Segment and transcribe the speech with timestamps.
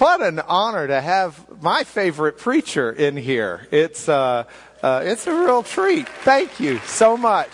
[0.00, 3.68] What an honor to have my favorite preacher in here.
[3.70, 4.44] It's, uh,
[4.82, 6.08] uh, it's a real treat.
[6.08, 7.50] Thank you so much.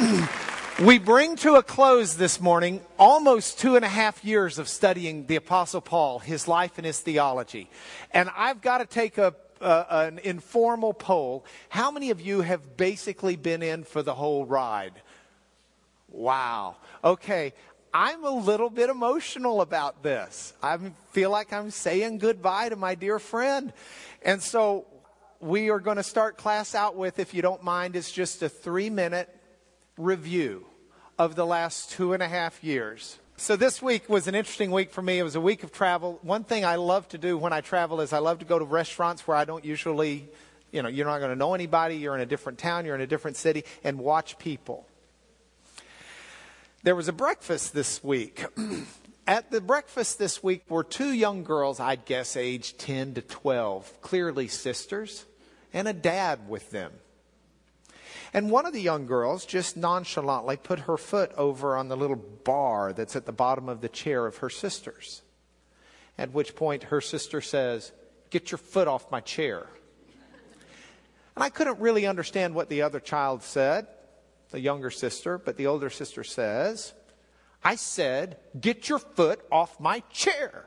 [0.84, 5.26] we bring to a close this morning almost two and a half years of studying
[5.28, 7.70] the Apostle Paul, his life and his theology.
[8.10, 11.44] And I've got to take a, uh, an informal poll.
[11.68, 14.94] How many of you have basically been in for the whole ride?
[16.08, 16.78] Wow.
[17.04, 17.52] Okay.
[17.92, 20.52] I'm a little bit emotional about this.
[20.62, 20.78] I
[21.10, 23.72] feel like I'm saying goodbye to my dear friend.
[24.22, 24.86] And so
[25.40, 28.48] we are going to start class out with, if you don't mind, it's just a
[28.48, 29.28] three minute
[29.98, 30.66] review
[31.18, 33.18] of the last two and a half years.
[33.36, 35.18] So this week was an interesting week for me.
[35.18, 36.20] It was a week of travel.
[36.22, 38.64] One thing I love to do when I travel is I love to go to
[38.64, 40.28] restaurants where I don't usually,
[40.70, 41.96] you know, you're not going to know anybody.
[41.96, 42.84] You're in a different town.
[42.84, 44.86] You're in a different city and watch people.
[46.82, 48.42] There was a breakfast this week.
[49.26, 54.00] At the breakfast this week were two young girls, I'd guess age 10 to 12,
[54.00, 55.26] clearly sisters,
[55.74, 56.92] and a dad with them.
[58.32, 62.16] And one of the young girls just nonchalantly put her foot over on the little
[62.16, 65.20] bar that's at the bottom of the chair of her sister's.
[66.16, 67.92] At which point her sister says,
[68.30, 69.66] Get your foot off my chair.
[71.34, 73.86] And I couldn't really understand what the other child said
[74.50, 76.92] the younger sister, but the older sister says,
[77.62, 80.64] I said, get your foot off my chair.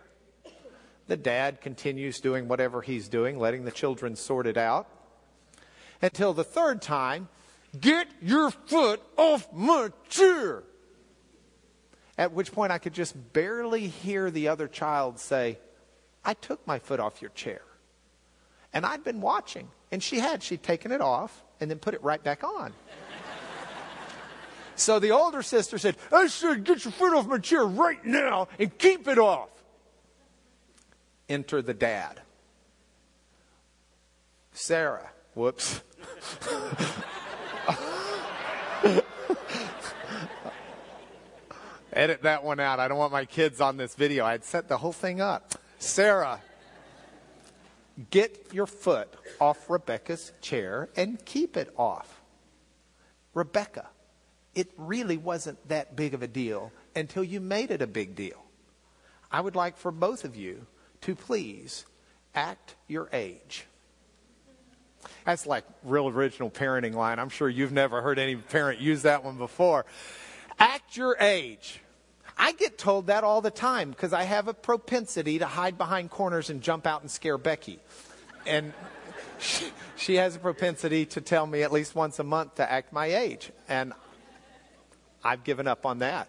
[1.07, 4.87] The dad continues doing whatever he's doing, letting the children sort it out.
[6.01, 7.27] Until the third time,
[7.79, 10.63] get your foot off my chair.
[12.17, 15.57] At which point I could just barely hear the other child say,
[16.23, 17.61] I took my foot off your chair.
[18.71, 19.69] And I'd been watching.
[19.91, 20.41] And she had.
[20.41, 22.73] She'd taken it off and then put it right back on.
[24.75, 28.47] So the older sister said, I said, get your foot off my chair right now
[28.57, 29.49] and keep it off.
[31.29, 32.21] Enter the dad.
[34.51, 35.81] Sarah, whoops.
[41.93, 42.79] Edit that one out.
[42.79, 44.25] I don't want my kids on this video.
[44.25, 45.53] I'd set the whole thing up.
[45.77, 46.41] Sarah,
[48.09, 52.21] get your foot off Rebecca's chair and keep it off.
[53.33, 53.89] Rebecca,
[54.55, 58.43] it really wasn't that big of a deal until you made it a big deal.
[59.31, 60.67] I would like for both of you
[61.01, 61.85] to please
[62.35, 63.65] act your age.
[65.25, 67.19] That's like real original parenting line.
[67.19, 69.85] I'm sure you've never heard any parent use that one before.
[70.59, 71.79] Act your age.
[72.37, 76.09] I get told that all the time because I have a propensity to hide behind
[76.09, 77.79] corners and jump out and scare Becky.
[78.45, 78.73] And
[79.39, 79.65] she,
[79.95, 83.07] she has a propensity to tell me at least once a month to act my
[83.07, 83.51] age.
[83.67, 83.93] And
[85.23, 86.27] I've given up on that.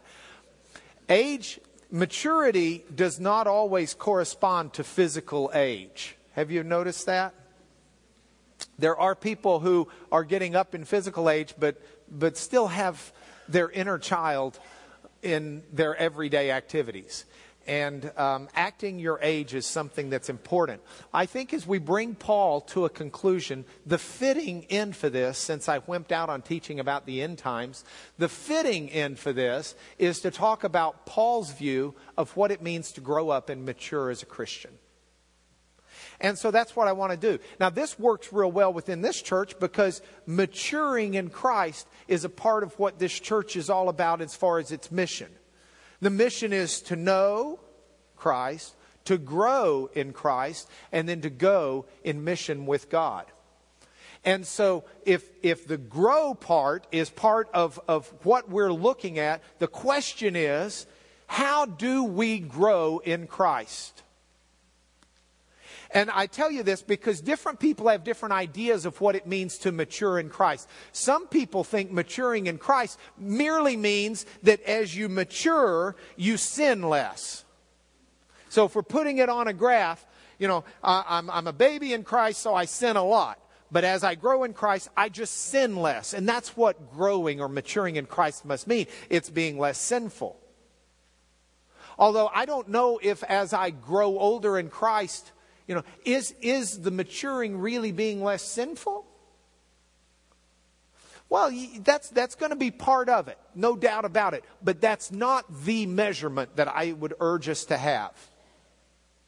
[1.08, 1.60] Age,
[1.90, 6.16] maturity does not always correspond to physical age.
[6.32, 7.34] Have you noticed that?
[8.78, 13.12] There are people who are getting up in physical age, but, but still have
[13.48, 14.58] their inner child
[15.22, 17.24] in their everyday activities
[17.66, 20.82] and um, acting your age is something that's important.
[21.12, 25.68] I think as we bring Paul to a conclusion, the fitting end for this, since
[25.68, 27.84] I wimped out on teaching about the end times,
[28.18, 32.92] the fitting end for this is to talk about Paul's view of what it means
[32.92, 34.70] to grow up and mature as a Christian.
[36.20, 37.42] And so that's what I want to do.
[37.58, 42.62] Now, this works real well within this church because maturing in Christ is a part
[42.62, 45.28] of what this church is all about as far as its mission.
[46.04, 47.60] The mission is to know
[48.14, 48.74] Christ,
[49.06, 53.24] to grow in Christ, and then to go in mission with God.
[54.22, 59.42] And so, if, if the grow part is part of, of what we're looking at,
[59.60, 60.84] the question is
[61.26, 64.02] how do we grow in Christ?
[65.94, 69.58] And I tell you this because different people have different ideas of what it means
[69.58, 70.68] to mature in Christ.
[70.90, 77.44] Some people think maturing in Christ merely means that as you mature, you sin less.
[78.48, 80.04] So if we're putting it on a graph,
[80.40, 83.38] you know, I'm, I'm a baby in Christ, so I sin a lot.
[83.70, 86.12] But as I grow in Christ, I just sin less.
[86.12, 88.86] And that's what growing or maturing in Christ must mean.
[89.10, 90.36] It's being less sinful.
[91.98, 95.30] Although I don't know if as I grow older in Christ,
[95.66, 99.06] you know, is, is the maturing really being less sinful?
[101.30, 101.50] Well,
[101.82, 104.44] that's, that's going to be part of it, no doubt about it.
[104.62, 108.12] But that's not the measurement that I would urge us to have.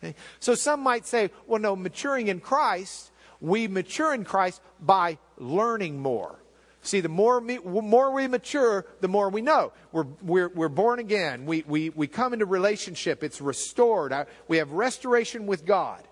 [0.03, 0.15] Okay?
[0.39, 3.11] So some might say, well, no, maturing in Christ,
[3.41, 6.37] we mature in Christ by learning more.
[6.83, 9.73] See, the more, more we mature, the more we know.
[9.91, 11.45] We're, we're, we're born again.
[11.45, 13.25] We, we, we come into relationship.
[13.25, 14.15] It's restored.
[14.47, 16.06] We have restoration with God.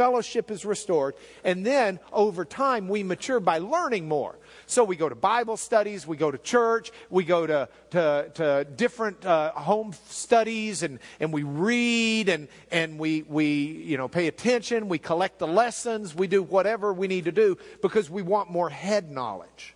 [0.00, 1.14] Fellowship is restored.
[1.44, 4.34] And then over time, we mature by learning more.
[4.64, 8.66] So we go to Bible studies, we go to church, we go to, to, to
[8.76, 14.26] different uh, home studies, and, and we read and, and we, we you know, pay
[14.26, 18.50] attention, we collect the lessons, we do whatever we need to do because we want
[18.50, 19.74] more head knowledge.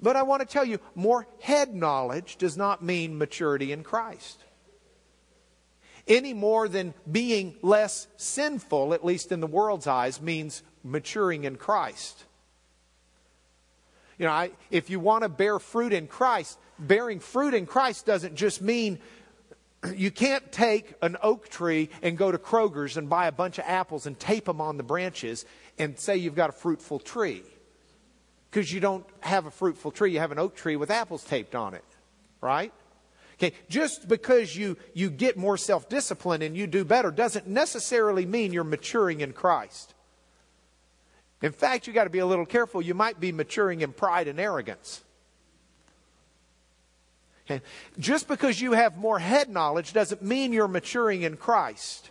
[0.00, 4.42] But I want to tell you, more head knowledge does not mean maturity in Christ.
[6.06, 11.56] Any more than being less sinful, at least in the world's eyes, means maturing in
[11.56, 12.24] Christ.
[14.18, 18.06] You know, I, if you want to bear fruit in Christ, bearing fruit in Christ
[18.06, 18.98] doesn't just mean
[19.96, 23.64] you can't take an oak tree and go to Kroger's and buy a bunch of
[23.66, 25.44] apples and tape them on the branches
[25.78, 27.42] and say you've got a fruitful tree
[28.50, 30.12] because you don't have a fruitful tree.
[30.12, 31.84] You have an oak tree with apples taped on it,
[32.40, 32.72] right?
[33.34, 38.26] Okay, just because you, you get more self discipline and you do better doesn't necessarily
[38.26, 39.94] mean you're maturing in Christ.
[41.42, 42.80] In fact, you got to be a little careful.
[42.80, 45.02] You might be maturing in pride and arrogance.
[47.44, 47.60] Okay?
[47.98, 52.10] Just because you have more head knowledge doesn't mean you're maturing in Christ.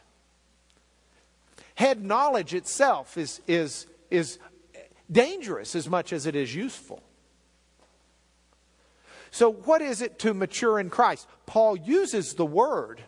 [1.76, 4.38] Head knowledge itself is, is, is
[5.12, 7.02] dangerous as much as it is useful.
[9.34, 11.28] So, what is it to mature in Christ?
[11.48, 13.02] Paul uses the word.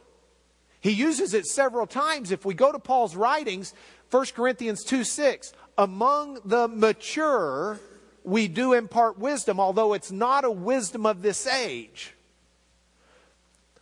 [0.81, 2.31] He uses it several times.
[2.31, 3.75] If we go to Paul's writings,
[4.09, 7.79] 1 Corinthians 2 6, among the mature,
[8.23, 12.15] we do impart wisdom, although it's not a wisdom of this age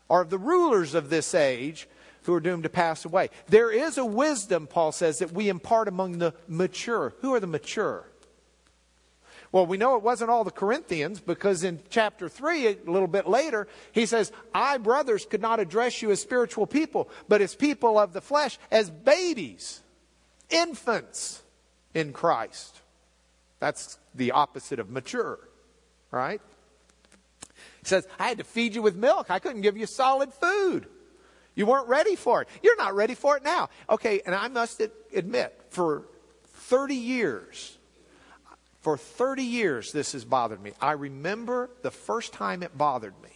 [0.10, 1.88] or of the rulers of this age
[2.24, 3.30] who are doomed to pass away.
[3.48, 7.14] There is a wisdom, Paul says, that we impart among the mature.
[7.22, 8.06] Who are the mature?
[9.54, 13.28] Well, we know it wasn't all the Corinthians because in chapter 3, a little bit
[13.28, 18.00] later, he says, I, brothers, could not address you as spiritual people, but as people
[18.00, 19.82] of the flesh, as babies,
[20.50, 21.44] infants
[21.94, 22.82] in Christ.
[23.60, 25.38] That's the opposite of mature,
[26.10, 26.42] right?
[27.48, 29.28] He says, I had to feed you with milk.
[29.30, 30.88] I couldn't give you solid food.
[31.54, 32.48] You weren't ready for it.
[32.64, 33.70] You're not ready for it now.
[33.88, 34.82] Okay, and I must
[35.16, 36.06] admit, for
[36.46, 37.78] 30 years,
[38.84, 40.74] for 30 years, this has bothered me.
[40.82, 43.30] I remember the first time it bothered me.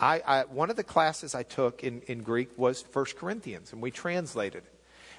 [0.00, 3.82] I, I, one of the classes I took in, in Greek was 1 Corinthians, and
[3.82, 4.74] we translated it.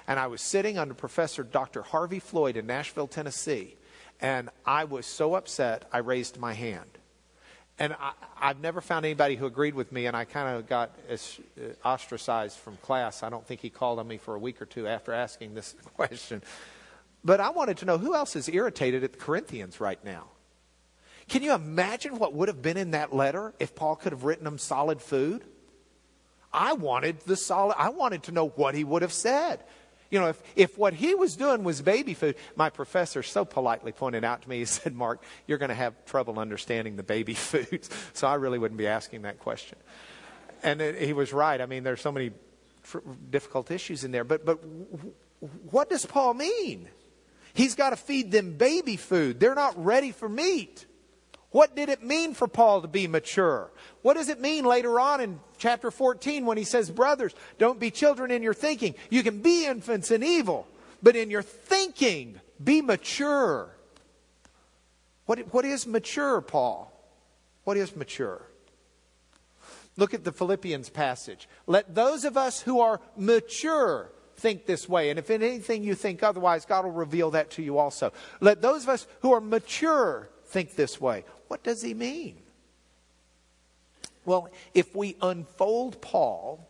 [0.08, 1.82] And I was sitting under Professor Dr.
[1.82, 3.76] Harvey Floyd in Nashville, Tennessee,
[4.20, 6.90] and I was so upset I raised my hand.
[7.78, 10.90] And I, have never found anybody who agreed with me, and I kind of got
[11.08, 11.16] uh,
[11.84, 13.22] ostracized from class.
[13.22, 15.76] I don't think he called on me for a week or two after asking this
[15.94, 16.42] question.
[17.28, 20.28] But I wanted to know who else is irritated at the Corinthians right now?
[21.28, 24.44] Can you imagine what would have been in that letter if Paul could have written
[24.44, 25.44] them solid food?
[26.54, 29.62] I wanted the solid, I wanted to know what he would have said.
[30.10, 33.92] You know, if, if what he was doing was baby food, my professor so politely
[33.92, 37.34] pointed out to me, he said, Mark, you're going to have trouble understanding the baby
[37.34, 37.90] foods.
[38.14, 39.76] So I really wouldn't be asking that question.
[40.62, 41.60] And it, he was right.
[41.60, 42.30] I mean, there's so many
[43.28, 44.24] difficult issues in there.
[44.24, 44.60] But, but
[45.70, 46.88] what does Paul mean?
[47.58, 49.40] He's got to feed them baby food.
[49.40, 50.86] They're not ready for meat.
[51.50, 53.72] What did it mean for Paul to be mature?
[54.02, 57.90] What does it mean later on in chapter 14 when he says, Brothers, don't be
[57.90, 58.94] children in your thinking.
[59.10, 60.68] You can be infants in evil,
[61.02, 63.74] but in your thinking, be mature.
[65.26, 66.92] What, what is mature, Paul?
[67.64, 68.40] What is mature?
[69.96, 71.48] Look at the Philippians passage.
[71.66, 75.10] Let those of us who are mature think this way.
[75.10, 78.12] And if in anything you think otherwise, God will reveal that to you also.
[78.40, 81.24] Let those of us who are mature think this way.
[81.48, 82.38] What does he mean?
[84.24, 86.68] Well, if we unfold Paul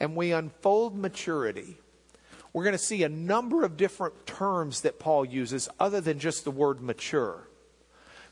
[0.00, 1.76] and we unfold maturity,
[2.52, 6.44] we're going to see a number of different terms that Paul uses other than just
[6.44, 7.48] the word mature.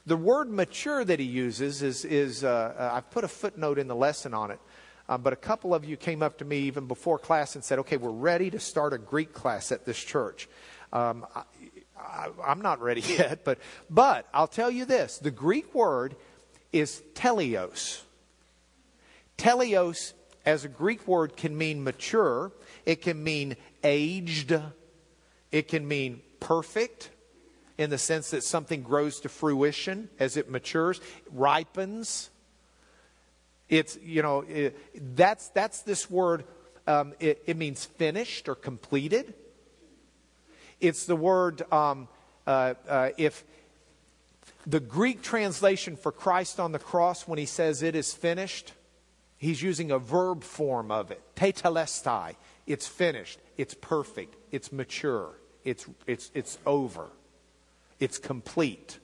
[0.06, 3.86] The word mature that he uses is, is uh, uh, I've put a footnote in
[3.86, 4.58] the lesson on it.
[5.12, 7.78] Um, but a couple of you came up to me even before class and said,
[7.80, 10.48] okay, we're ready to start a Greek class at this church.
[10.90, 11.26] Um,
[12.00, 13.58] I, am not ready yet, but,
[13.90, 16.16] but I'll tell you this the Greek word
[16.72, 18.00] is teleos.
[19.36, 20.14] Teleos,
[20.46, 22.50] as a Greek word, can mean mature,
[22.86, 24.58] it can mean aged,
[25.50, 27.10] it can mean perfect
[27.76, 32.30] in the sense that something grows to fruition as it matures, ripens.
[33.72, 36.44] It's, you know, it, that's, that's this word,
[36.86, 39.32] um, it, it, means finished or completed.
[40.78, 42.06] It's the word, um,
[42.46, 43.42] uh, uh, if,
[44.66, 48.74] the Greek translation for Christ on the cross, when he says it is finished,
[49.38, 51.22] he's using a verb form of it.
[51.34, 52.36] Tetelestai.
[52.66, 53.38] It's finished.
[53.56, 54.36] It's perfect.
[54.50, 55.30] It's mature.
[55.64, 57.08] It's, it's, it's over.
[57.98, 58.98] It's complete.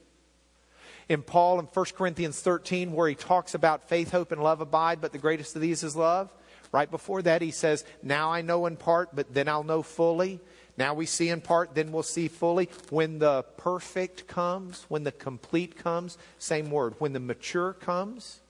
[1.08, 5.00] In Paul in 1 Corinthians 13, where he talks about faith, hope, and love abide,
[5.00, 6.30] but the greatest of these is love,
[6.70, 10.40] right before that he says, Now I know in part, but then I'll know fully.
[10.76, 12.68] Now we see in part, then we'll see fully.
[12.90, 16.94] When the perfect comes, when the complete comes, same word.
[16.98, 18.40] When the mature comes.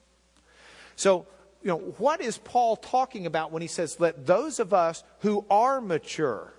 [0.95, 1.25] So,
[1.63, 5.45] you know, what is Paul talking about when he says, let those of us who
[5.49, 6.53] are mature?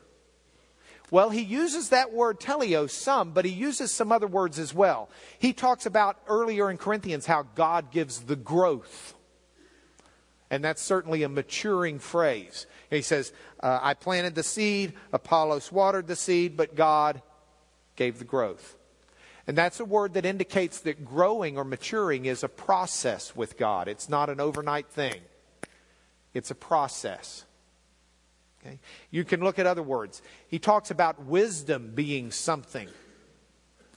[1.11, 5.09] Well, he uses that word teleos some, but he uses some other words as well.
[5.39, 9.15] He talks about earlier in Corinthians how God gives the growth.
[10.51, 12.67] And that's certainly a maturing phrase.
[12.91, 17.23] He says, uh, I planted the seed, Apollos watered the seed, but God
[17.97, 18.77] gave the growth.
[19.47, 23.89] And that's a word that indicates that growing or maturing is a process with God.
[23.89, 25.21] It's not an overnight thing,
[26.35, 27.45] it's a process.
[28.61, 28.79] Okay?
[29.11, 30.23] You can look at other words.
[30.49, 32.89] He talks about wisdom being something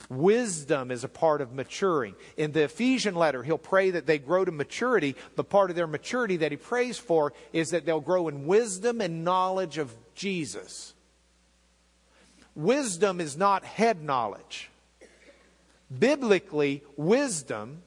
[0.10, 2.16] Wisdom is a part of maturing.
[2.38, 5.88] In the Ephesian letter, he'll pray that they grow to maturity, The part of their
[5.88, 10.94] maturity that he prays for is that they'll grow in wisdom and knowledge of Jesus.
[12.56, 14.70] Wisdom is not head knowledge.
[15.98, 17.82] Biblically, wisdom,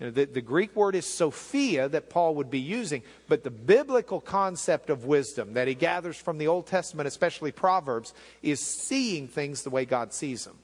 [0.00, 3.50] you know, the, the Greek word is Sophia that Paul would be using, but the
[3.50, 9.28] biblical concept of wisdom that he gathers from the Old Testament, especially Proverbs, is seeing
[9.28, 10.58] things the way God sees them.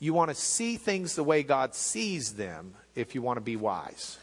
[0.00, 3.56] You want to see things the way God sees them if you want to be
[3.56, 4.18] wise.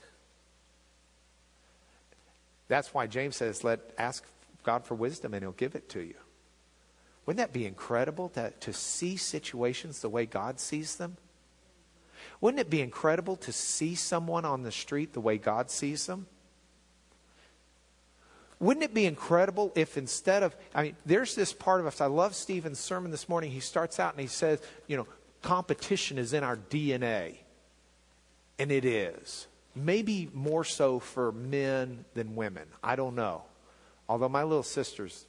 [2.67, 4.25] That's why James says, let ask
[4.63, 6.15] God for wisdom and he'll give it to you.
[7.25, 11.17] Wouldn't that be incredible to, to see situations the way God sees them?
[12.41, 16.25] Wouldn't it be incredible to see someone on the street the way God sees them?
[18.59, 22.01] Wouldn't it be incredible if instead of, I mean, there's this part of us.
[22.01, 23.51] I love Stephen's sermon this morning.
[23.51, 25.07] He starts out and he says, you know,
[25.41, 27.37] competition is in our DNA.
[28.59, 29.47] And it is.
[29.75, 32.67] Maybe more so for men than women.
[32.83, 33.43] I don't know.
[34.07, 35.25] Although my little sister's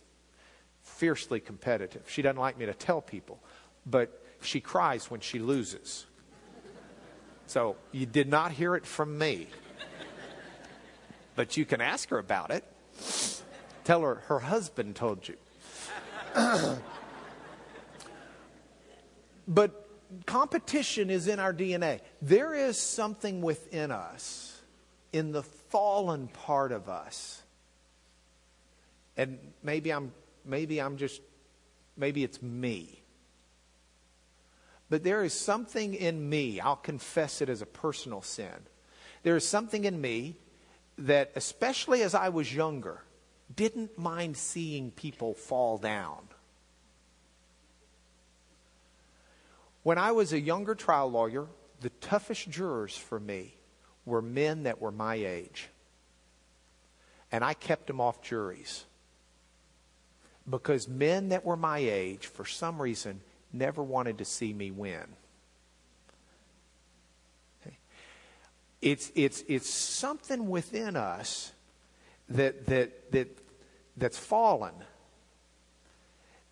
[0.83, 2.02] fiercely competitive.
[2.09, 3.38] She doesn't like me to tell people,
[3.87, 6.07] but she cries when she loses.
[7.46, 9.49] So you did not hear it from me.
[11.34, 12.64] But you can ask her about it.
[13.84, 15.37] Tell her her husband told you.
[19.49, 19.88] but
[20.26, 22.00] competition is in our DNA.
[22.20, 24.61] There is something within us,
[25.12, 27.42] in the fallen part of us.
[29.16, 30.12] And maybe I'm
[30.44, 31.20] maybe I'm just
[31.96, 33.01] maybe it's me.
[34.92, 38.66] But there is something in me, I'll confess it as a personal sin.
[39.22, 40.37] There is something in me
[40.99, 43.00] that, especially as I was younger,
[43.56, 46.28] didn't mind seeing people fall down.
[49.82, 51.46] When I was a younger trial lawyer,
[51.80, 53.54] the toughest jurors for me
[54.04, 55.70] were men that were my age.
[57.32, 58.84] And I kept them off juries.
[60.46, 63.22] Because men that were my age, for some reason,
[63.52, 65.06] never wanted to see me win.
[68.80, 71.52] It's, it's, it's something within us
[72.28, 73.38] that, that, that,
[73.97, 74.75] that's fallen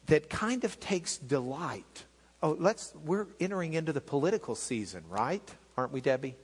[0.07, 2.05] that kind of takes delight
[2.43, 5.43] Oh, let's, we're entering into the political season, right?
[5.77, 6.37] Aren't we, Debbie?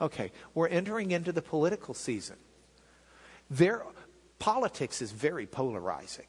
[0.00, 2.36] Okay, we're entering into the political season.
[3.50, 3.84] There,
[4.38, 6.26] politics is very polarizing.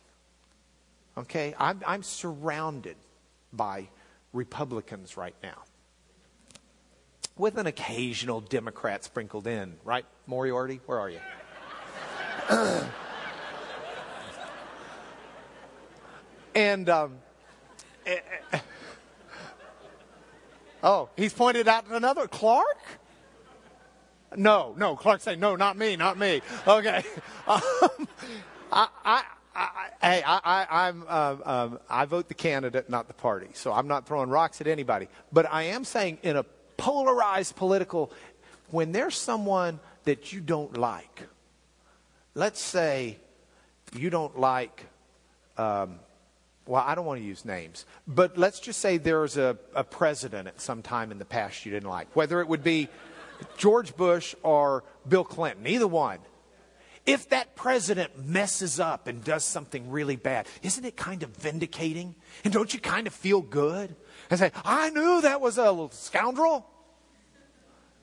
[1.17, 2.95] Okay, I'm, I'm surrounded
[3.51, 3.89] by
[4.33, 5.63] Republicans right now,
[7.37, 10.05] with an occasional Democrat sprinkled in, right?
[10.27, 11.19] Moriarty, where are you?
[16.55, 17.17] and um,
[18.05, 18.19] eh,
[18.53, 18.59] eh,
[20.81, 22.27] Oh, he's pointed out another.
[22.27, 22.77] Clark?
[24.35, 24.95] No, no.
[24.95, 26.41] Clark saying, no, not me, not me.
[26.67, 27.03] Okay.
[27.47, 28.07] Um,
[28.71, 29.23] I, I,
[29.55, 33.47] I, hey, I, I, am um, um, I vote the candidate, not the party.
[33.53, 35.07] So I'm not throwing rocks at anybody.
[35.31, 36.43] But I am saying in a
[36.77, 38.11] polarized political,
[38.71, 41.23] when there's someone that you don't like,
[42.35, 43.17] let's say
[43.93, 44.85] you don't like
[45.57, 45.99] um,
[46.69, 50.47] well, I don't want to use names, but let's just say there's a, a president
[50.47, 52.87] at some time in the past you didn't like, whether it would be
[53.57, 56.19] George Bush or Bill Clinton, either one.
[57.09, 62.15] If that president messes up and does something really bad, isn't it kind of vindicating?
[62.43, 63.95] And don't you kind of feel good?
[64.29, 66.69] And say, I knew that was a little scoundrel.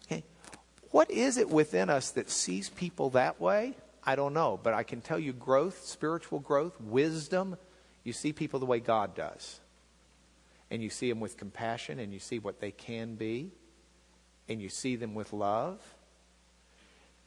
[0.06, 0.24] Okay.
[0.90, 3.76] What is it within us that sees people that way?
[4.04, 4.58] I don't know.
[4.60, 7.56] But I can tell you growth, spiritual growth, wisdom,
[8.02, 9.60] you see people the way God does.
[10.70, 13.52] And you see them with compassion and you see what they can be.
[14.48, 15.80] And you see them with love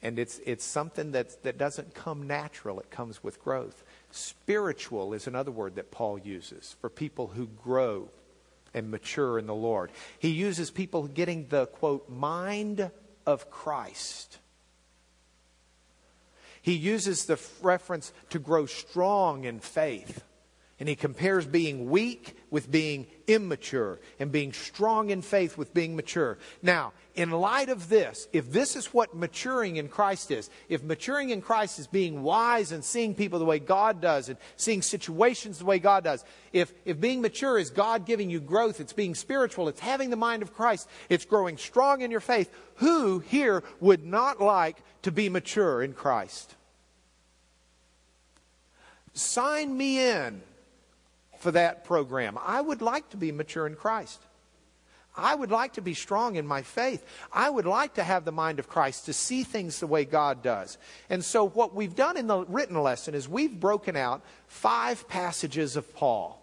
[0.02, 3.84] and it's, it's something that, that doesn't come natural, it comes with growth.
[4.12, 8.10] Spiritual is another word that Paul uses for people who grow
[8.74, 9.92] and mature in the Lord.
[10.20, 12.92] He uses people getting the, quote, mind
[13.26, 14.38] of Christ.
[16.62, 20.24] He uses the reference to grow strong in faith.
[20.80, 25.96] And he compares being weak with being immature and being strong in faith with being
[25.96, 26.38] mature.
[26.62, 31.32] Now, in light of this, if this is what maturing in Christ is, if maturing
[31.32, 35.60] in Christ is being wise and seeing people the way God does and seeing situations
[35.60, 39.16] the way God does, if, if being mature is God giving you growth, it's being
[39.16, 43.66] spiritual, it's having the mind of Christ, it's growing strong in your faith, who here
[43.82, 46.56] would not like to be mature in Christ?
[49.14, 50.42] Sign me in
[51.40, 52.38] for that program.
[52.44, 54.22] I would like to be mature in Christ.
[55.18, 57.04] I would like to be strong in my faith.
[57.34, 60.44] I would like to have the mind of Christ to see things the way God
[60.44, 60.78] does.
[61.10, 65.76] And so, what we've done in the written lesson is we've broken out five passages
[65.76, 66.40] of Paul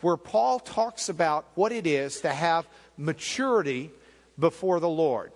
[0.00, 2.66] where Paul talks about what it is to have
[2.96, 3.90] maturity
[4.38, 5.32] before the Lord.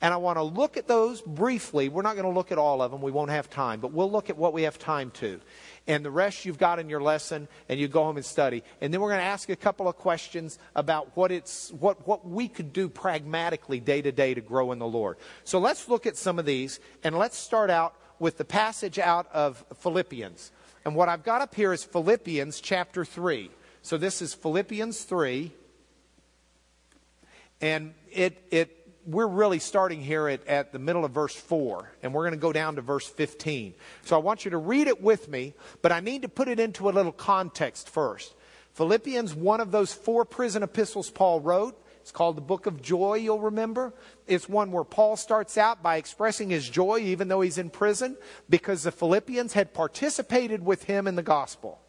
[0.00, 1.88] And I want to look at those briefly.
[1.88, 3.02] We're not going to look at all of them.
[3.02, 5.40] We won't have time, but we'll look at what we have time to
[5.88, 8.62] and the rest you've got in your lesson, and you go home and study.
[8.80, 12.28] And then we're going to ask a couple of questions about what, it's, what, what
[12.28, 15.16] we could do pragmatically day to day to grow in the Lord.
[15.44, 19.28] So let's look at some of these, and let's start out with the passage out
[19.32, 20.52] of Philippians.
[20.84, 23.50] And what I've got up here is Philippians chapter 3.
[23.80, 25.52] So this is Philippians 3.
[27.60, 28.77] And it, it
[29.08, 32.38] we're really starting here at, at the middle of verse 4, and we're going to
[32.38, 33.72] go down to verse 15.
[34.04, 36.60] So I want you to read it with me, but I need to put it
[36.60, 38.34] into a little context first.
[38.74, 43.14] Philippians, one of those four prison epistles Paul wrote, it's called the Book of Joy,
[43.14, 43.94] you'll remember.
[44.26, 48.16] It's one where Paul starts out by expressing his joy even though he's in prison
[48.48, 51.80] because the Philippians had participated with him in the gospel.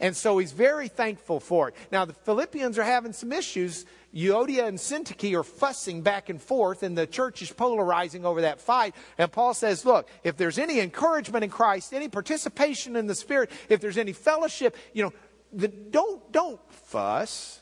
[0.00, 1.74] And so he's very thankful for it.
[1.92, 6.82] Now, the Philippians are having some issues Euodia and Syntyche are fussing back and forth,
[6.82, 8.94] and the church is polarizing over that fight.
[9.18, 13.50] And Paul says, Look, if there's any encouragement in Christ, any participation in the Spirit,
[13.68, 15.12] if there's any fellowship, you know,
[15.52, 17.60] the, don't, don't fuss.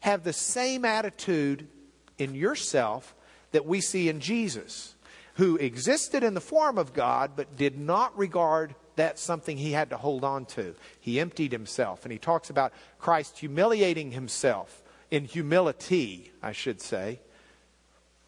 [0.00, 1.68] Have the same attitude
[2.16, 3.14] in yourself
[3.52, 4.94] that we see in Jesus,
[5.34, 9.90] who existed in the form of God, but did not regard that something he had
[9.90, 10.74] to hold on to.
[11.00, 12.04] He emptied himself.
[12.04, 17.20] And he talks about Christ humiliating himself in humility, I should say,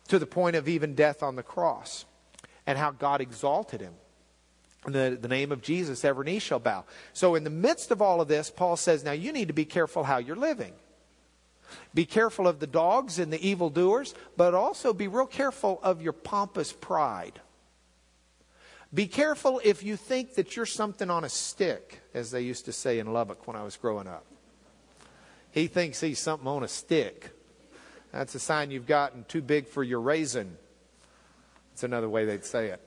[0.08, 2.04] to the point of even death on the cross,
[2.66, 3.94] and how God exalted him.
[4.84, 6.84] The, the name of Jesus, every knee shall bow.
[7.12, 9.64] So, in the midst of all of this, Paul says, Now you need to be
[9.64, 10.72] careful how you're living.
[11.94, 16.12] Be careful of the dogs and the evildoers, but also be real careful of your
[16.12, 17.40] pompous pride.
[18.92, 22.72] Be careful if you think that you're something on a stick, as they used to
[22.72, 24.26] say in Lubbock when I was growing up.
[25.52, 27.30] He thinks he's something on a stick.
[28.10, 30.56] That's a sign you've gotten too big for your raisin.
[31.70, 32.80] That's another way they'd say it.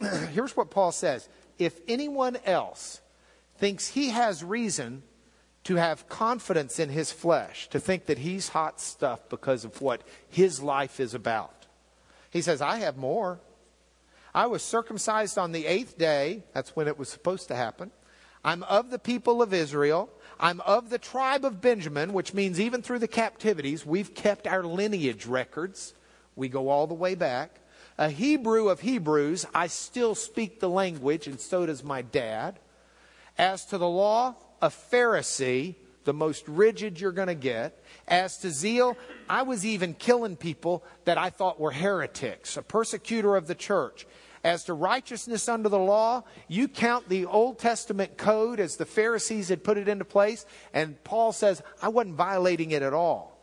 [0.32, 3.00] Here's what Paul says If anyone else
[3.58, 5.02] thinks he has reason
[5.64, 10.02] to have confidence in his flesh, to think that he's hot stuff because of what
[10.28, 11.66] his life is about,
[12.30, 13.40] he says, I have more.
[14.34, 16.44] I was circumcised on the eighth day.
[16.54, 17.90] That's when it was supposed to happen.
[18.44, 20.08] I'm of the people of Israel.
[20.40, 24.64] I'm of the tribe of Benjamin, which means even through the captivities, we've kept our
[24.64, 25.92] lineage records.
[26.34, 27.60] We go all the way back.
[27.98, 32.58] A Hebrew of Hebrews, I still speak the language, and so does my dad.
[33.36, 35.74] As to the law, a Pharisee,
[36.04, 37.84] the most rigid you're going to get.
[38.08, 38.96] As to zeal,
[39.28, 44.06] I was even killing people that I thought were heretics, a persecutor of the church.
[44.42, 49.50] As to righteousness under the law, you count the Old Testament code as the Pharisees
[49.50, 53.38] had put it into place, and Paul says, I wasn't violating it at all.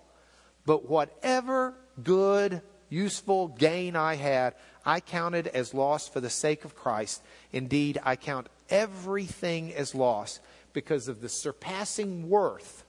[0.65, 4.55] But whatever good, useful gain I had,
[4.85, 7.21] I counted as loss for the sake of Christ.
[7.51, 10.39] Indeed, I count everything as loss
[10.73, 12.83] because of the surpassing worth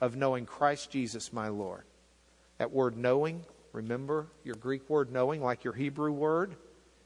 [0.00, 1.84] of knowing Christ Jesus my Lord.
[2.58, 6.54] That word knowing, remember your Greek word knowing, like your Hebrew word?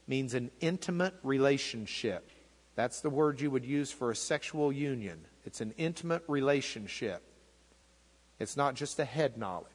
[0.07, 2.31] Means an intimate relationship.
[2.75, 5.25] That's the word you would use for a sexual union.
[5.45, 7.23] It's an intimate relationship.
[8.39, 9.71] It's not just a head knowledge.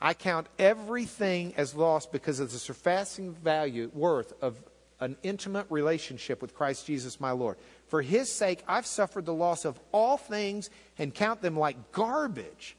[0.00, 4.56] I count everything as lost because of the surpassing value, worth of
[5.00, 7.56] an intimate relationship with Christ Jesus my Lord.
[7.86, 12.76] For his sake, I've suffered the loss of all things and count them like garbage,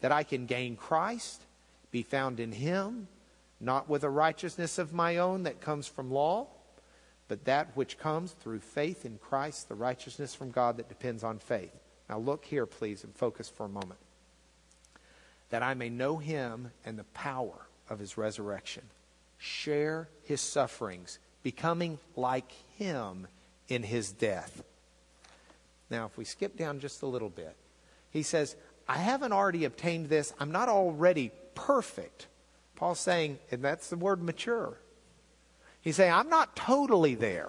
[0.00, 1.42] that I can gain Christ,
[1.90, 3.08] be found in him,
[3.60, 6.46] not with a righteousness of my own that comes from law,
[7.26, 11.38] but that which comes through faith in Christ, the righteousness from God that depends on
[11.38, 11.74] faith.
[12.08, 14.00] Now look here, please, and focus for a moment.
[15.50, 18.84] That I may know him and the power of his resurrection,
[19.38, 23.26] share his sufferings, becoming like him
[23.68, 24.62] in his death.
[25.90, 27.56] Now, if we skip down just a little bit,
[28.10, 28.56] he says,
[28.88, 30.32] I haven't already obtained this.
[30.38, 32.26] I'm not already perfect.
[32.78, 34.78] Paul's saying, and that's the word mature.
[35.80, 37.46] He's saying, I'm not totally there.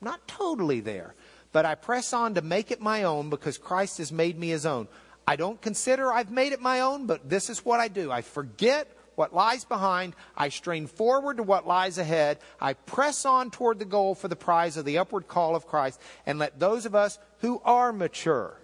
[0.00, 1.16] I'm not totally there.
[1.50, 4.64] But I press on to make it my own because Christ has made me his
[4.64, 4.86] own.
[5.26, 8.12] I don't consider I've made it my own, but this is what I do.
[8.12, 10.14] I forget what lies behind.
[10.36, 12.38] I strain forward to what lies ahead.
[12.60, 16.00] I press on toward the goal for the prize of the upward call of Christ.
[16.24, 18.60] And let those of us who are mature,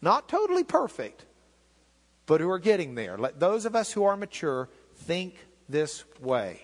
[0.00, 1.26] not totally perfect,
[2.30, 5.34] but who are getting there, let those of us who are mature think
[5.68, 6.62] this way.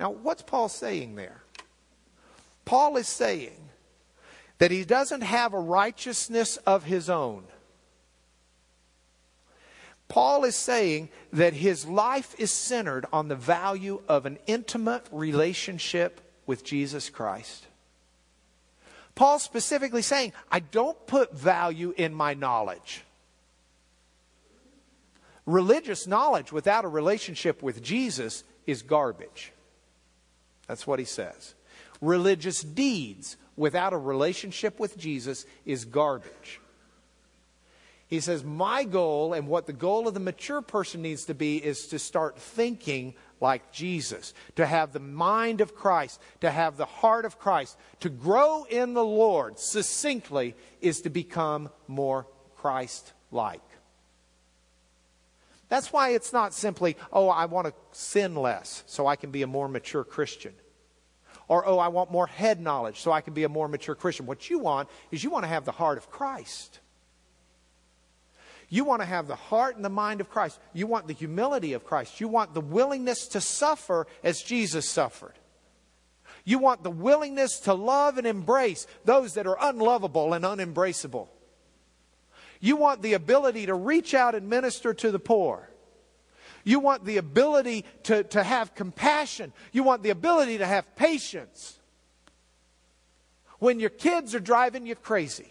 [0.00, 1.44] Now, what's Paul saying there?
[2.64, 3.68] Paul is saying
[4.58, 7.44] that he doesn't have a righteousness of his own.
[10.08, 16.20] Paul is saying that his life is centered on the value of an intimate relationship
[16.46, 17.68] with Jesus Christ.
[19.14, 23.04] Paul's specifically saying, I don't put value in my knowledge.
[25.46, 29.52] Religious knowledge without a relationship with Jesus is garbage.
[30.66, 31.54] That's what he says.
[32.00, 36.60] Religious deeds without a relationship with Jesus is garbage.
[38.06, 41.56] He says, My goal and what the goal of the mature person needs to be
[41.56, 46.84] is to start thinking like Jesus, to have the mind of Christ, to have the
[46.86, 47.76] heart of Christ.
[48.00, 52.26] To grow in the Lord succinctly is to become more
[52.56, 53.60] Christ like.
[55.74, 59.42] That's why it's not simply, oh, I want to sin less so I can be
[59.42, 60.54] a more mature Christian.
[61.48, 64.24] Or, oh, I want more head knowledge so I can be a more mature Christian.
[64.24, 66.78] What you want is you want to have the heart of Christ.
[68.68, 70.60] You want to have the heart and the mind of Christ.
[70.74, 72.20] You want the humility of Christ.
[72.20, 75.34] You want the willingness to suffer as Jesus suffered.
[76.44, 81.26] You want the willingness to love and embrace those that are unlovable and unembraceable.
[82.60, 85.68] You want the ability to reach out and minister to the poor.
[86.64, 89.52] You want the ability to, to have compassion.
[89.72, 91.78] You want the ability to have patience.
[93.58, 95.50] When your kids are driving you crazy.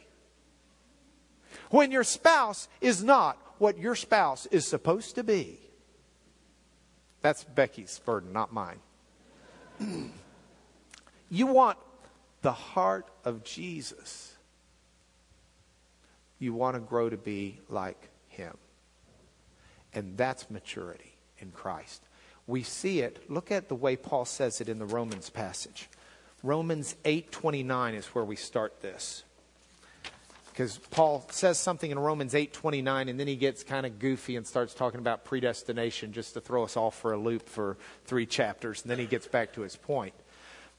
[1.70, 5.60] When your spouse is not what your spouse is supposed to be.
[7.22, 8.80] That's Becky's burden, not mine.
[11.30, 11.78] you want
[12.42, 14.33] the heart of Jesus
[16.44, 18.58] you want to grow to be like Him.
[19.94, 22.04] And that's maturity in Christ.
[22.46, 23.30] We see it.
[23.30, 25.90] Look at the way Paul says it in the Romans passage.
[26.44, 29.24] Romans 8:29 is where we start this.
[30.52, 34.46] Because Paul says something in Romans 8:29 and then he gets kind of goofy and
[34.46, 38.82] starts talking about predestination just to throw us off for a loop for 3 chapters
[38.82, 40.14] and then he gets back to his point.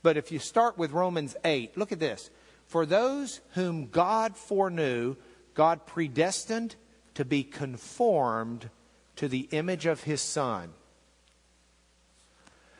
[0.03, 2.31] But if you start with Romans 8, look at this.
[2.67, 5.17] For those whom God foreknew,
[5.55, 6.77] God predestined
[7.15, 8.69] to be conformed
[9.17, 10.71] to the image of his son.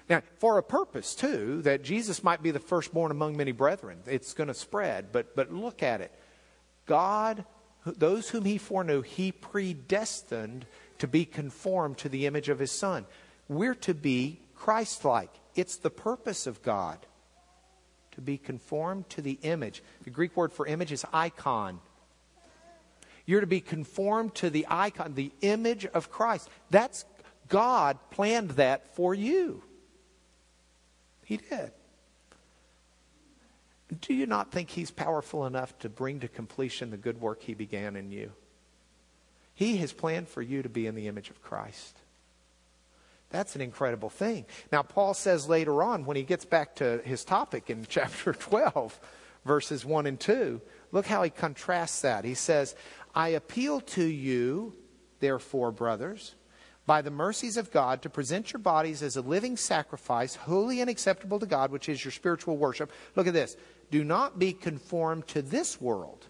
[0.09, 3.99] Now, for a purpose, too, that Jesus might be the firstborn among many brethren.
[4.07, 6.13] It's going to spread, but, but look at it.
[6.85, 7.45] God,
[7.87, 10.67] those whom he foreknew, he predestined
[10.99, 13.07] to be conformed to the image of his son.
[13.49, 15.31] We're to be Christ like.
[15.55, 16.99] It's the purpose of God
[18.13, 19.83] to be conformed to the image.
[20.05, 21.81] The Greek word for image is icon.
[23.27, 26.49] You're to be conformed to the icon, the image of Christ.
[26.71, 27.05] That's
[27.49, 29.63] God planned that for you.
[31.25, 31.73] He did.
[34.01, 37.55] Do you not think He's powerful enough to bring to completion the good work He
[37.55, 38.33] began in you?
[39.55, 41.97] He has planned for you to be in the image of Christ.
[43.31, 44.47] That's an incredible thing.
[44.71, 48.99] Now, Paul says later on, when he gets back to his topic in chapter 12,
[49.45, 50.61] verses 1 and 2,
[50.93, 52.25] look how he contrasts that.
[52.25, 52.75] He says,
[53.15, 54.75] I appeal to you,
[55.21, 56.35] therefore, brothers,
[56.87, 60.91] by the mercies of God to present your bodies as a living sacrifice, holy and
[60.91, 62.93] acceptable to God, which is your spiritual worship.
[63.17, 63.57] Look at this.
[63.91, 66.27] Do not be conformed to this world.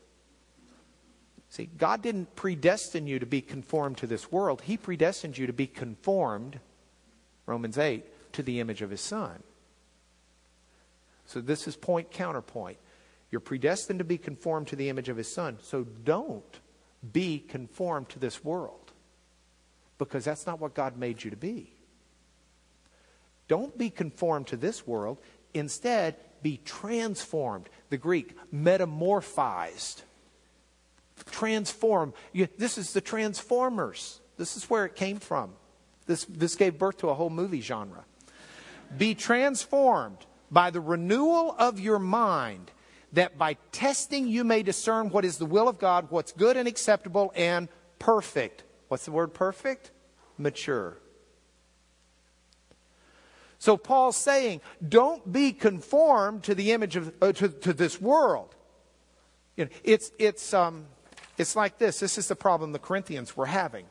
[1.48, 4.62] See, God didn't predestine you to be conformed to this world.
[4.62, 6.58] He predestined you to be conformed,
[7.46, 9.42] Romans 8, to the image of His Son.
[11.26, 12.78] So this is point counterpoint.
[13.30, 15.58] You're predestined to be conformed to the image of His Son.
[15.62, 16.60] So don't
[17.12, 18.92] be conformed to this world
[19.98, 21.72] because that's not what God made you to be.
[23.48, 25.18] Don't be conformed to this world.
[25.52, 27.68] Instead, be transformed.
[27.90, 30.02] The Greek, metamorphized.
[31.30, 32.14] Transform.
[32.32, 34.20] You, this is the Transformers.
[34.36, 35.52] This is where it came from.
[36.06, 38.04] This, this gave birth to a whole movie genre.
[38.96, 40.18] Be transformed
[40.50, 42.70] by the renewal of your mind,
[43.14, 46.68] that by testing you may discern what is the will of God, what's good and
[46.68, 48.64] acceptable and perfect.
[48.88, 49.90] What's the word perfect?
[50.36, 50.98] Mature.
[53.58, 58.54] So Paul's saying, don't be conformed to the image of uh, to, to this world.
[59.56, 60.86] You know, it's it's um,
[61.38, 62.00] it's like this.
[62.00, 63.86] This is the problem the Corinthians were having.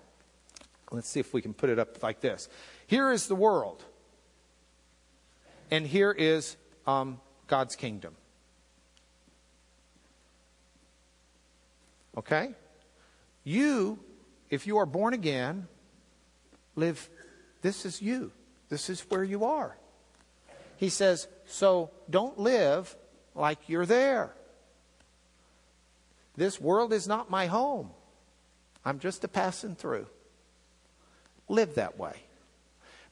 [0.91, 2.49] Let's see if we can put it up like this.
[2.85, 3.83] Here is the world,
[5.71, 6.55] and here is
[6.85, 8.15] um, God's kingdom.
[12.17, 12.53] Okay?
[13.43, 13.99] You
[14.53, 15.67] if you are born again,
[16.75, 17.09] live,
[17.63, 18.31] this is you.
[18.69, 19.75] This is where you are.
[20.77, 22.95] He says, so don't live
[23.33, 24.31] like you're there.
[26.35, 27.89] This world is not my home.
[28.85, 30.05] I'm just a passing through.
[31.49, 32.17] Live that way.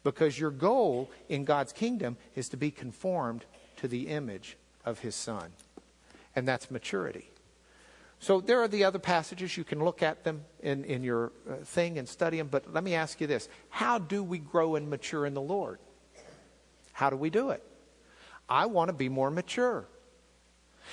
[0.04, 3.46] Because your goal in God's kingdom is to be conformed
[3.78, 5.54] to the image of His Son.
[6.36, 7.31] And that's maturity.
[8.22, 9.58] So there are the other passages.
[9.58, 12.50] You can look at them in, in your uh, thing and study them.
[12.50, 15.80] But let me ask you this How do we grow and mature in the Lord?
[16.94, 17.64] How do we do it?
[18.48, 19.86] I want to be more mature.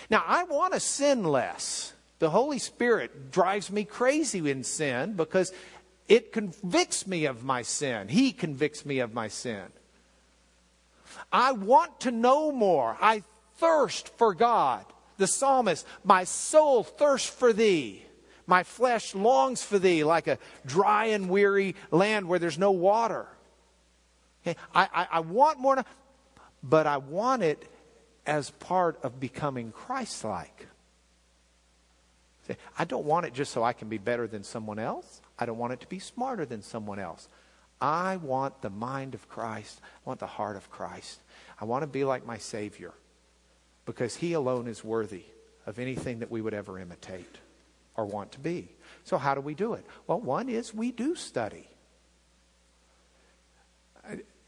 [0.09, 1.93] Now, I want to sin less.
[2.19, 5.53] The Holy Spirit drives me crazy in sin because
[6.09, 8.09] it convicts me of my sin.
[8.09, 9.65] He convicts me of my sin.
[11.31, 12.97] I want to know more.
[13.03, 13.23] I
[13.59, 14.87] thirst for God
[15.19, 18.05] the psalmist, My soul thirsts for thee.
[18.47, 23.27] My flesh longs for thee like a dry and weary land where there's no water.
[24.43, 24.59] Okay?
[24.75, 25.85] I, I, I want more,
[26.63, 27.63] but I want it
[28.25, 30.67] as part of becoming Christ like.
[32.79, 35.21] I don't want it just so I can be better than someone else.
[35.39, 37.29] I don't want it to be smarter than someone else.
[37.83, 39.81] I want the mind of Christ.
[39.83, 41.21] I want the heart of Christ.
[41.61, 42.95] I want to be like my Savior
[43.89, 45.25] because He alone is worthy
[45.65, 47.39] of anything that we would ever imitate
[47.97, 48.69] or want to be.
[49.05, 49.85] So, how do we do it?
[50.07, 51.67] Well, one is we do study.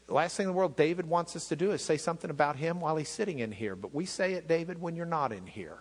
[0.07, 2.79] Last thing in the world David wants us to do is say something about him
[2.81, 3.75] while he's sitting in here.
[3.75, 5.79] But we say it, David, when you're not in here,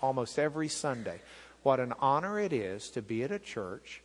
[0.00, 1.20] almost every Sunday.
[1.62, 4.02] What an honor it is to be at a church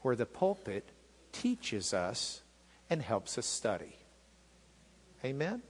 [0.00, 0.88] where the pulpit
[1.30, 2.40] teaches us
[2.90, 3.96] and helps us study.
[5.24, 5.62] Amen?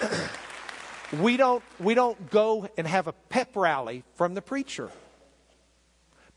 [1.20, 4.90] we don't we don't go and have a pep rally from the preacher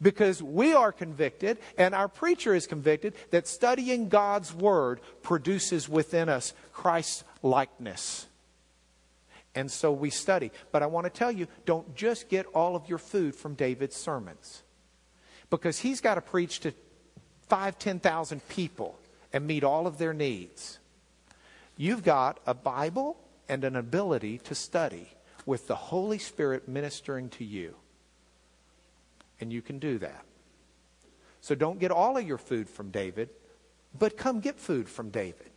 [0.02, 6.30] because we are convicted and our preacher is convicted that studying God's word produces within
[6.30, 8.28] us Christ's likeness.
[9.56, 10.52] And so we study.
[10.72, 13.96] But I want to tell you don't just get all of your food from David's
[13.96, 14.64] sermons.
[15.50, 16.74] Because he's got to preach to
[17.48, 18.98] five, 10,000 people
[19.32, 20.80] and meet all of their needs.
[21.78, 23.18] You've got a Bible
[23.50, 25.10] and an ability to study
[25.46, 27.76] with the Holy Spirit ministering to you.
[29.40, 30.24] And you can do that.
[31.42, 33.30] So don't get all of your food from David,
[33.98, 35.50] but come get food from David.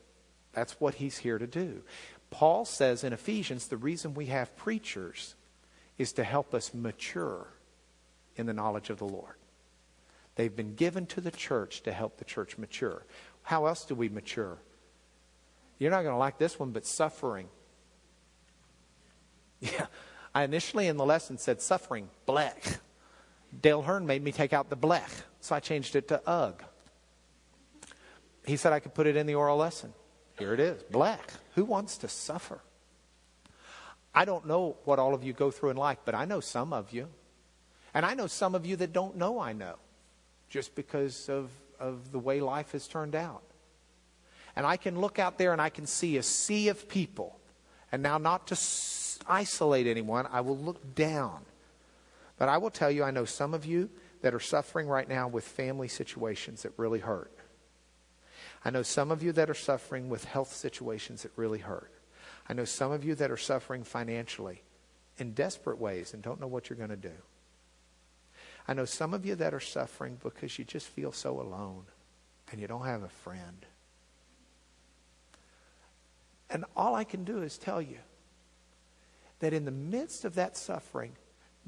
[0.52, 1.82] That's what he's here to do.
[2.30, 5.34] Paul says in Ephesians the reason we have preachers
[5.96, 7.46] is to help us mature
[8.34, 9.36] in the knowledge of the Lord.
[10.34, 13.04] They've been given to the church to help the church mature.
[13.42, 14.58] How else do we mature?
[15.78, 17.48] You're not going to like this one, but suffering
[19.72, 19.86] yeah.
[20.34, 22.78] I initially in the lesson said suffering, blech.
[23.62, 26.62] Dale Hearn made me take out the blech, so I changed it to ugh.
[28.44, 29.92] He said I could put it in the oral lesson.
[30.38, 31.30] Here it is, blech.
[31.54, 32.60] Who wants to suffer?
[34.14, 36.72] I don't know what all of you go through in life, but I know some
[36.72, 37.08] of you.
[37.94, 39.76] And I know some of you that don't know I know
[40.48, 41.50] just because of,
[41.80, 43.42] of the way life has turned out.
[44.54, 47.38] And I can look out there and I can see a sea of people.
[47.92, 48.56] And now, not to
[49.26, 50.26] isolate anyone.
[50.30, 51.42] I will look down.
[52.38, 53.88] But I will tell you, I know some of you
[54.22, 57.32] that are suffering right now with family situations that really hurt.
[58.64, 61.92] I know some of you that are suffering with health situations that really hurt.
[62.48, 64.62] I know some of you that are suffering financially
[65.18, 67.12] in desperate ways and don't know what you're going to do.
[68.68, 71.84] I know some of you that are suffering because you just feel so alone
[72.50, 73.64] and you don't have a friend.
[76.50, 77.98] And all I can do is tell you
[79.40, 81.12] that in the midst of that suffering,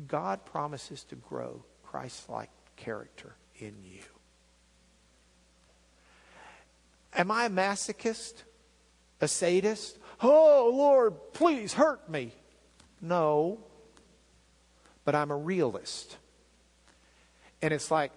[0.06, 4.02] God promises to grow Christ like character in you.
[7.14, 8.34] Am I a masochist?
[9.20, 9.98] A sadist?
[10.22, 12.32] Oh, Lord, please hurt me.
[13.00, 13.58] No.
[15.04, 16.16] But I'm a realist.
[17.60, 18.12] And it's like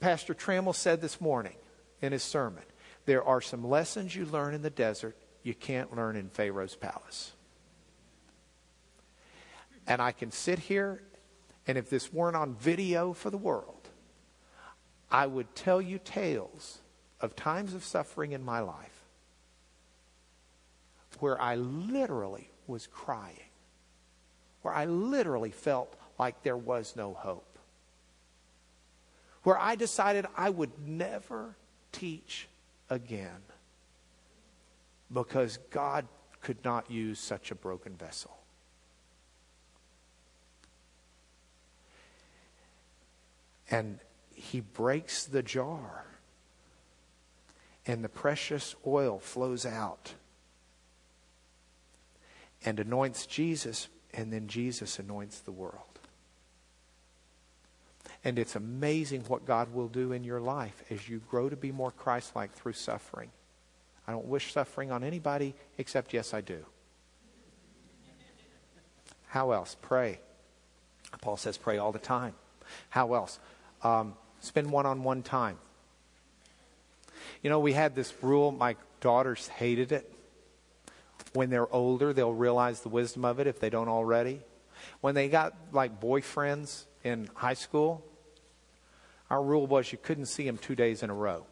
[0.00, 1.56] Pastor Trammell said this morning
[2.02, 2.62] in his sermon
[3.06, 7.32] there are some lessons you learn in the desert you can't learn in Pharaoh's palace.
[9.90, 11.02] And I can sit here,
[11.66, 13.88] and if this weren't on video for the world,
[15.10, 16.78] I would tell you tales
[17.20, 19.02] of times of suffering in my life
[21.18, 23.50] where I literally was crying,
[24.62, 27.58] where I literally felt like there was no hope,
[29.42, 31.56] where I decided I would never
[31.90, 32.46] teach
[32.88, 33.42] again
[35.12, 36.06] because God
[36.40, 38.39] could not use such a broken vessel.
[43.70, 44.00] And
[44.34, 46.04] he breaks the jar,
[47.86, 50.14] and the precious oil flows out
[52.64, 55.98] and anoints Jesus, and then Jesus anoints the world.
[58.22, 61.72] And it's amazing what God will do in your life as you grow to be
[61.72, 63.30] more Christ like through suffering.
[64.06, 66.66] I don't wish suffering on anybody except, yes, I do.
[69.28, 69.76] How else?
[69.80, 70.20] Pray.
[71.22, 72.34] Paul says, pray all the time.
[72.90, 73.38] How else?
[73.82, 75.58] Um, spend one on one time.
[77.42, 80.12] You know, we had this rule, my daughters hated it.
[81.32, 84.40] When they're older, they'll realize the wisdom of it if they don't already.
[85.00, 88.04] When they got like boyfriends in high school,
[89.30, 91.46] our rule was you couldn't see them two days in a row.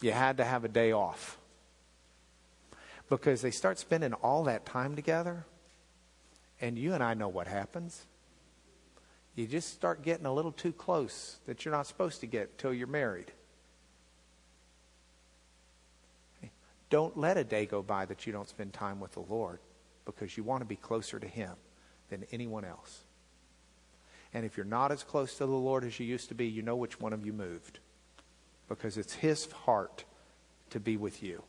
[0.00, 1.38] You had to have a day off.
[3.08, 5.44] Because they start spending all that time together,
[6.60, 8.06] and you and I know what happens.
[9.34, 12.72] You just start getting a little too close that you're not supposed to get till
[12.72, 13.32] you're married.
[16.90, 19.60] Don't let a day go by that you don't spend time with the Lord
[20.04, 21.52] because you want to be closer to Him
[22.10, 23.00] than anyone else.
[24.34, 26.60] And if you're not as close to the Lord as you used to be, you
[26.60, 27.78] know which one of you moved
[28.68, 30.04] because it's His heart
[30.70, 31.42] to be with you.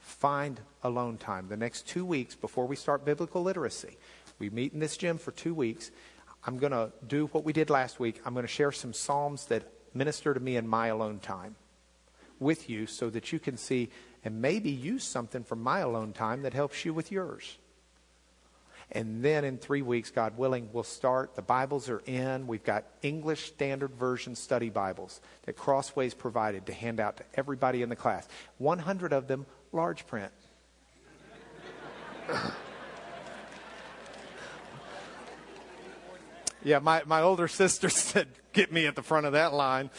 [0.00, 1.48] Find alone time.
[1.48, 3.96] The next two weeks before we start biblical literacy,
[4.38, 5.90] we meet in this gym for two weeks.
[6.44, 8.20] I'm going to do what we did last week.
[8.24, 11.56] I'm going to share some Psalms that minister to me in my alone time
[12.38, 13.90] with you so that you can see
[14.24, 17.58] and maybe use something from my alone time that helps you with yours.
[18.92, 21.36] And then in three weeks, God willing, we'll start.
[21.36, 22.48] The Bibles are in.
[22.48, 27.82] We've got English Standard Version study Bibles that Crossways provided to hand out to everybody
[27.82, 28.26] in the class.
[28.58, 30.32] 100 of them large print.
[36.62, 39.90] Yeah, my, my older sister said, Get me at the front of that line.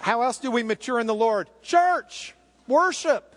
[0.00, 1.48] How else do we mature in the Lord?
[1.62, 2.34] Church!
[2.66, 3.34] Worship.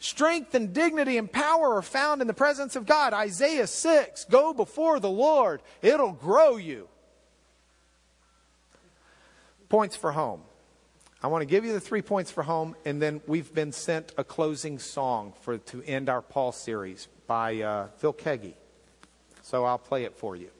[0.00, 3.12] Strength and dignity and power are found in the presence of God.
[3.12, 6.88] Isaiah 6 Go before the Lord, it'll grow you.
[9.68, 10.42] Points for home.
[11.20, 14.12] I want to give you the three points for home, and then we've been sent
[14.16, 18.54] a closing song for to end our Paul series by uh, Phil Keaggy.
[19.48, 20.50] So I'll play it for you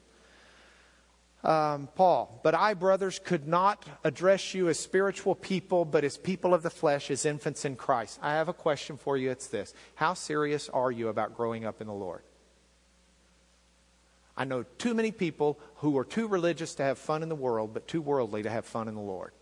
[1.45, 6.53] um, Paul, but I, brothers, could not address you as spiritual people, but as people
[6.53, 8.19] of the flesh, as infants in Christ.
[8.21, 9.31] I have a question for you.
[9.31, 12.23] It's this How serious are you about growing up in the Lord?
[14.37, 17.73] I know too many people who are too religious to have fun in the world,
[17.73, 19.33] but too worldly to have fun in the Lord.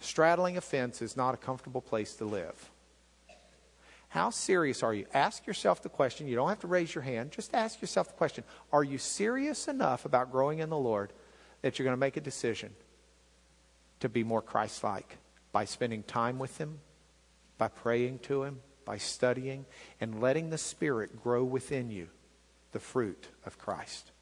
[0.00, 2.70] Straddling a fence is not a comfortable place to live.
[4.14, 5.06] How serious are you?
[5.12, 6.28] Ask yourself the question.
[6.28, 7.32] You don't have to raise your hand.
[7.32, 11.12] Just ask yourself the question Are you serious enough about growing in the Lord
[11.62, 12.70] that you're going to make a decision
[13.98, 15.18] to be more Christ like
[15.50, 16.78] by spending time with Him,
[17.58, 19.66] by praying to Him, by studying,
[20.00, 22.06] and letting the Spirit grow within you
[22.70, 24.12] the fruit of Christ?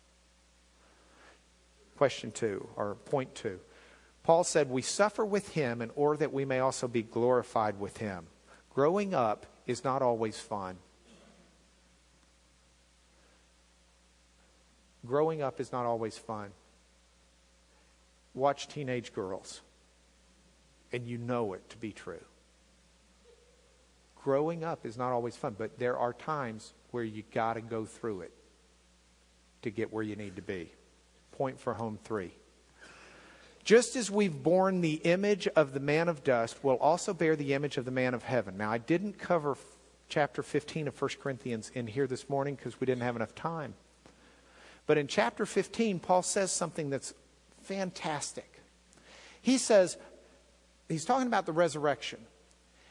[1.99, 3.61] Question two, or point two.
[4.23, 7.99] Paul said, We suffer with Him in order that we may also be glorified with
[7.99, 8.29] Him.
[8.71, 10.77] Growing up is not always fun.
[15.07, 16.51] Growing up is not always fun.
[18.35, 19.61] Watch teenage girls,
[20.93, 22.25] and you know it to be true.
[24.23, 27.85] Growing up is not always fun, but there are times where you got to go
[27.85, 28.33] through it
[29.63, 30.71] to get where you need to be.
[31.33, 32.33] Point for home three.
[33.65, 37.55] Just as we've borne the image of the man of dust, we'll also bear the
[37.55, 38.57] image of the man of heaven.
[38.57, 39.57] Now, I didn't cover
[40.09, 43.75] chapter 15 of 1 Corinthians in here this morning because we didn't have enough time.
[44.87, 47.15] But in chapter 15, Paul says something that's
[47.63, 48.61] fantastic.
[49.41, 49.97] He says,
[50.89, 52.19] he's talking about the resurrection.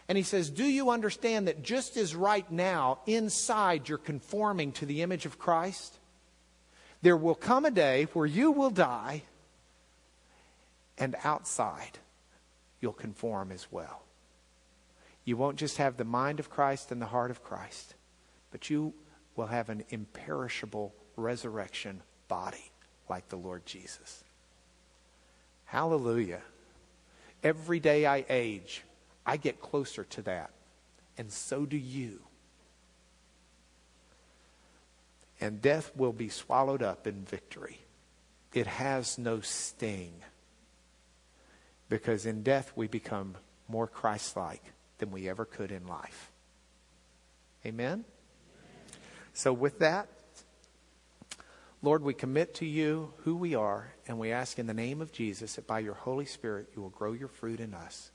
[0.08, 4.86] And he says, Do you understand that just as right now, inside you're conforming to
[4.86, 6.00] the image of Christ,
[7.02, 9.24] there will come a day where you will die,
[11.02, 11.98] and outside
[12.80, 14.04] you'll conform as well.
[15.26, 17.96] You won't just have the mind of Christ and the heart of Christ,
[18.52, 18.94] but you
[19.36, 22.72] will have an imperishable resurrection body
[23.10, 24.24] like the Lord Jesus.
[25.66, 26.42] Hallelujah.
[27.44, 28.84] Every day I age,
[29.26, 30.52] I get closer to that.
[31.18, 32.20] And so do you.
[35.40, 37.80] And death will be swallowed up in victory.
[38.54, 40.14] It has no sting.
[41.92, 43.36] Because in death we become
[43.68, 44.64] more Christ like
[45.00, 46.32] than we ever could in life.
[47.66, 48.06] Amen?
[49.34, 50.08] So, with that,
[51.82, 55.12] Lord, we commit to you who we are, and we ask in the name of
[55.12, 58.10] Jesus that by your Holy Spirit you will grow your fruit in us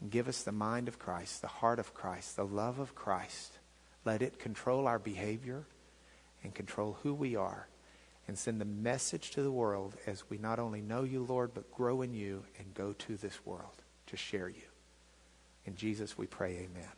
[0.00, 3.58] and give us the mind of Christ, the heart of Christ, the love of Christ.
[4.04, 5.64] Let it control our behavior
[6.44, 7.66] and control who we are
[8.30, 11.74] and send the message to the world as we not only know you, Lord, but
[11.74, 14.62] grow in you and go to this world to share you.
[15.66, 16.92] In Jesus we pray, amen.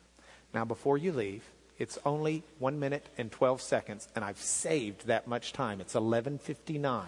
[0.52, 1.42] Now, before you leave,
[1.78, 5.80] it's only one minute and 12 seconds, and I've saved that much time.
[5.80, 7.04] It's 11.59.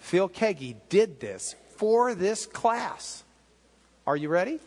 [0.00, 3.22] Phil Keaggy did this for this class.
[4.08, 4.58] Are you ready?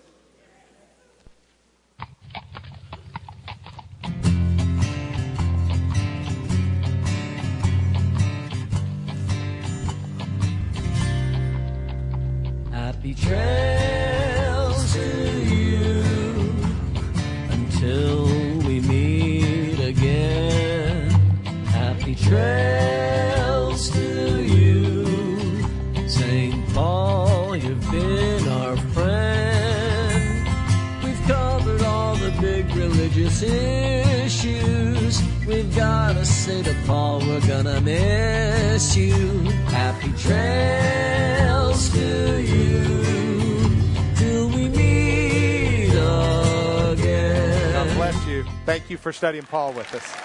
[49.19, 50.18] Studying Paul with us.